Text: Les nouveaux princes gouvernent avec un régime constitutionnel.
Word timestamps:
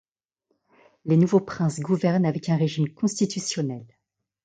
Les 1.05 1.15
nouveaux 1.15 1.41
princes 1.41 1.79
gouvernent 1.79 2.25
avec 2.25 2.49
un 2.49 2.55
régime 2.57 2.91
constitutionnel. 2.91 3.85